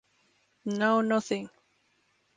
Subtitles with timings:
[0.65, 1.51] No nothing.